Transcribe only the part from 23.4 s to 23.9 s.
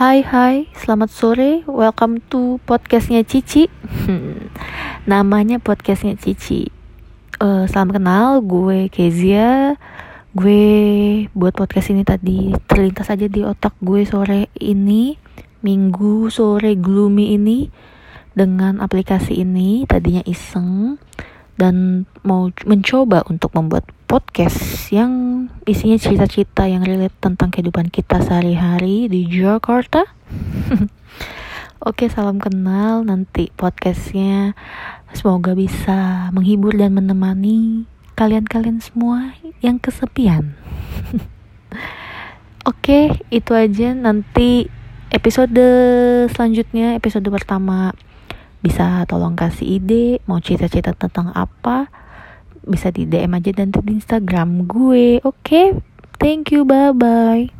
membuat